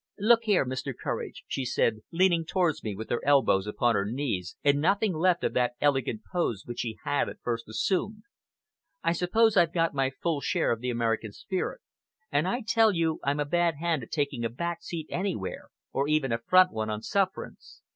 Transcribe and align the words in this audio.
"Look 0.17 0.45
here, 0.45 0.65
Mr. 0.65 0.95
Courage," 0.99 1.43
she 1.47 1.63
said, 1.63 1.97
leaning 2.11 2.43
towards 2.43 2.83
me 2.83 2.95
with 2.95 3.11
her 3.11 3.23
elbows 3.23 3.67
upon 3.67 3.93
her 3.93 4.03
knees, 4.03 4.55
and 4.63 4.81
nothing 4.81 5.13
left 5.13 5.43
of 5.43 5.53
that 5.53 5.73
elegant 5.79 6.23
pose 6.33 6.63
which 6.65 6.79
she 6.79 6.97
had 7.03 7.29
at 7.29 7.39
first 7.43 7.69
assumed. 7.69 8.23
"I 9.03 9.11
suppose 9.11 9.55
I've 9.55 9.71
got 9.75 9.93
my 9.93 10.09
full 10.09 10.41
share 10.41 10.71
of 10.71 10.79
the 10.79 10.89
American 10.89 11.33
spirit, 11.33 11.81
and 12.31 12.47
I 12.47 12.63
tell 12.67 12.91
you 12.91 13.19
I'm 13.23 13.39
a 13.39 13.45
bad 13.45 13.75
hand 13.75 14.01
at 14.01 14.09
taking 14.09 14.43
a 14.43 14.49
back 14.49 14.81
seat 14.81 15.05
anywhere, 15.11 15.69
or 15.93 16.07
even 16.07 16.31
a 16.31 16.39
front 16.39 16.71
one 16.71 16.89
on 16.89 17.03
sufferance. 17.03 17.83